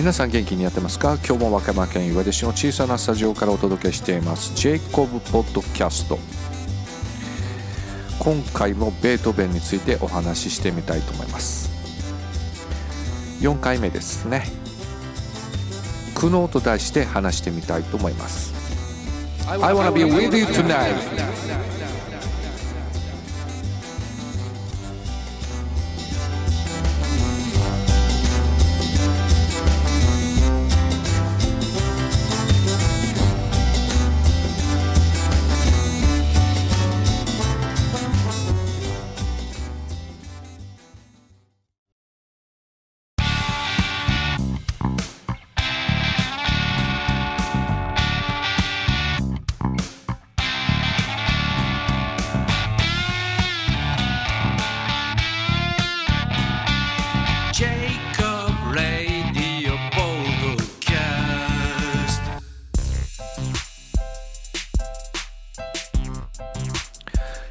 [0.00, 1.18] 皆さん元気にやってますか？
[1.18, 4.54] 今日も和歌山県岩出市の小さなスタジオからお届けしています。
[4.54, 6.18] ジェイコブポッドキャスト。
[8.18, 11.68] 今回もベートーベンについてお話ししてみたいと思います。
[13.42, 14.46] 4回目ですね。
[16.14, 18.54] 苦悩と題して話してみたいと思います。
[19.46, 20.96] I wanna be with you tonight.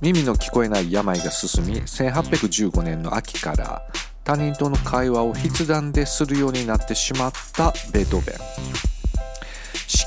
[0.00, 3.82] 耳の聞こえない病が進み1815年の秋から
[4.24, 8.36] 他人との会話を筆談でするようになってしまったベートーベン。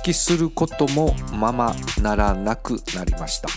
[0.04, 3.50] 指揮することもままならなくなりました。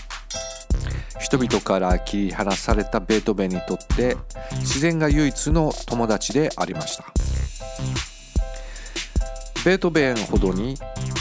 [1.20, 4.18] 人々から切り離されたベートーベンにとって
[4.56, 7.04] 自然が唯一の友達でありました。
[9.64, 10.76] ベートーベンほどに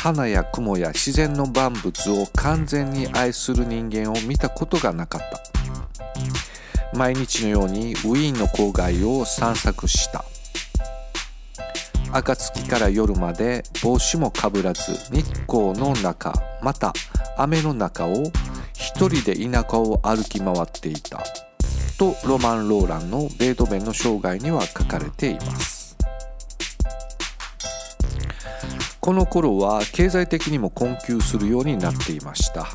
[0.06, 6.95] 花や雲や自然の万物を完全に愛する人間を見たことがなかった。
[6.95, 10.23] 毎日のようにウィーンの郊外を散策した。
[12.12, 16.94] 暁から夜まで帽子もかぶらず日光の中また
[17.36, 18.25] 雨の中を
[18.73, 21.23] 一人で田舎を歩き回っていた。
[21.97, 25.75] とロマン・ローランのベートーベンの生涯には書かれています。
[29.05, 32.66] この頃は経済的にも困窮するようになっていました。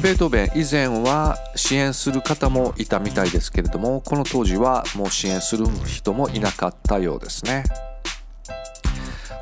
[0.00, 7.64] ベートーベン以前は支援する方もいたみたいですけれどもこの当時はもう支援する人もいなかったようですね。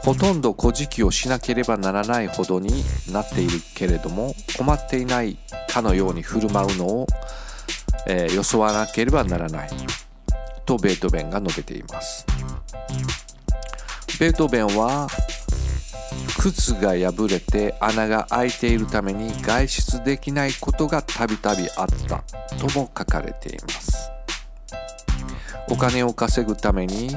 [0.03, 2.83] ほとんど小じをしなければならないほどに
[3.13, 5.37] なっているけれども困っていない
[5.69, 7.07] かのように振る舞うのを、
[8.07, 9.71] えー、装わなければならない
[10.65, 12.25] とベートーベンが述べています。
[14.19, 15.07] ベートーベンは
[16.39, 22.25] 靴が破れて穴が開いているために外出できないことがたびたびあった
[22.57, 24.11] とも書かれています。
[25.71, 27.11] お金を稼ぐために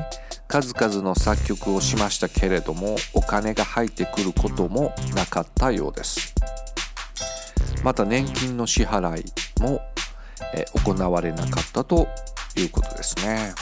[0.48, 6.36] 数々の作曲をしましたけれどもお金が入ってくることもなかったようです。
[7.84, 9.26] また年金の支払い
[9.60, 9.82] も
[10.84, 12.08] 行われなかったと
[12.56, 13.54] いうことですね。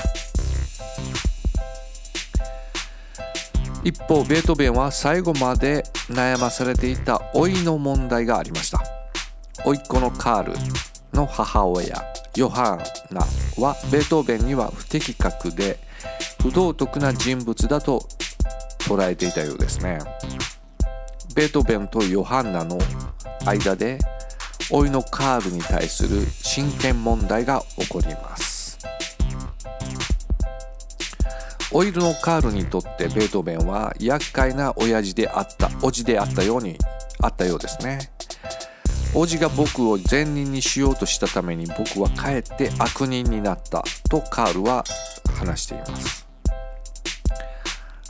[3.84, 8.82] 一方ベートーベンは最後まで悩まされていた老いの問題がありました。
[9.66, 10.54] 甥っ子のカール
[11.14, 12.02] の母親
[12.36, 13.22] ヨハンナ
[13.58, 15.80] はベートーベンには不適格で
[16.42, 18.08] 不道徳な人物だと
[18.80, 20.00] 捉えていたようですね。
[21.36, 22.78] ベートーベンとヨハンナの
[23.46, 24.00] 間で
[24.72, 28.49] 老いのカールに対する真剣問題が起こります。
[31.72, 36.78] オイルのカールにとってベートーベンは厄介な親父であった叔父であったように
[37.22, 38.12] あったようですね。
[39.14, 44.84] 叔父が僕を善人にしようとしたために僕はかえって悪人になったとカールは
[45.36, 46.28] 話しています。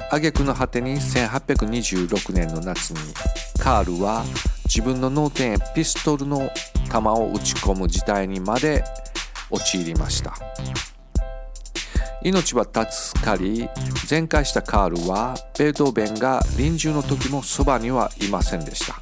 [0.09, 2.99] 挙句の果てに1826年の夏に
[3.59, 4.23] カールは
[4.65, 6.49] 自分の脳天へピストルの
[6.89, 8.83] 弾を撃ち込む事態にまで
[9.51, 10.33] 陥りました。
[12.22, 13.69] 命は助かり
[14.06, 19.02] 全壊したカールはベートーベンが臨終の時もそばにはいませんでした。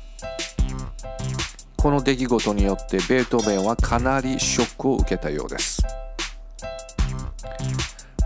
[1.78, 5.82] この出来事によってベートーベンはかなりショックを受けたようです。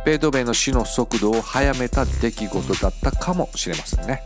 [0.03, 4.23] ベートーベンの死の速度を速めた出来事だったかもしれませんね。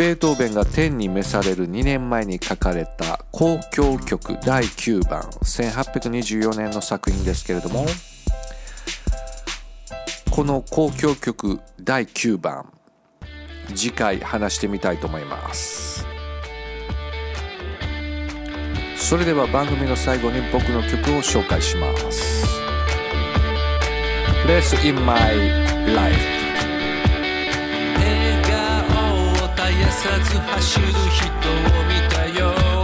[0.00, 7.84] ベートーベンが天に召される2年前に書かれた交響曲第9番1824年の作品ですけれども
[10.30, 12.72] この交響曲第9番
[13.74, 16.06] 次回話してみたいと思います。
[18.96, 22.46] それでは番組の最後に僕の曲を紹介します。
[24.46, 25.36] Bless in my
[25.94, 26.39] life.
[30.00, 32.79] さず走る人を見たよ。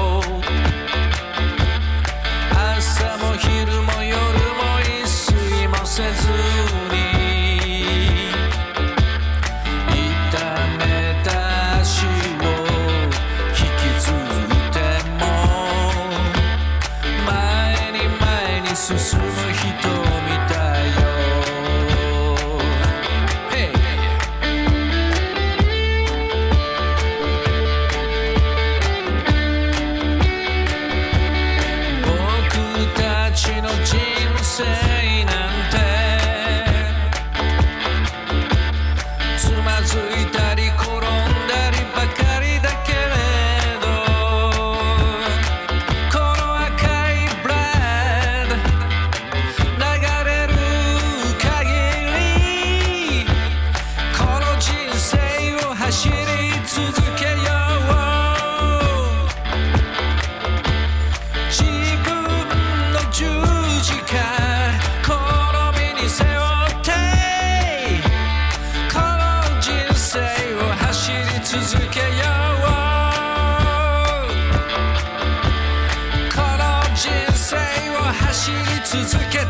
[78.46, 79.46] 走り続けたい。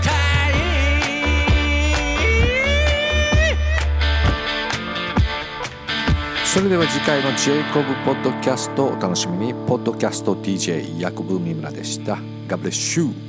[6.47, 9.53] それでは次回のジェイコブポッドキャストをお楽しみに。
[9.53, 12.15] ポッドキャスト DJ ヤコブ三村でした。
[12.49, 13.26] God bless you